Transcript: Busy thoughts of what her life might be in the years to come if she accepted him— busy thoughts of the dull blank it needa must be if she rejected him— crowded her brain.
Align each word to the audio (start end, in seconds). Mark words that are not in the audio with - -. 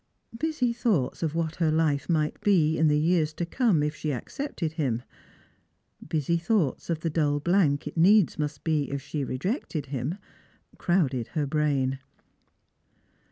Busy 0.35 0.73
thoughts 0.73 1.21
of 1.21 1.35
what 1.35 1.57
her 1.57 1.69
life 1.69 2.09
might 2.09 2.41
be 2.41 2.75
in 2.75 2.87
the 2.87 2.97
years 2.97 3.33
to 3.33 3.45
come 3.45 3.83
if 3.83 3.93
she 3.95 4.11
accepted 4.11 4.71
him— 4.71 5.03
busy 6.09 6.37
thoughts 6.39 6.89
of 6.89 7.01
the 7.01 7.09
dull 7.11 7.39
blank 7.39 7.85
it 7.85 7.95
needa 7.95 8.39
must 8.39 8.63
be 8.63 8.89
if 8.89 8.99
she 9.03 9.23
rejected 9.23 9.85
him— 9.85 10.17
crowded 10.79 11.27
her 11.35 11.45
brain. 11.45 11.99